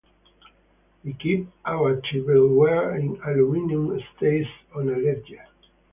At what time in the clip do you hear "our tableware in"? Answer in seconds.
1.63-3.21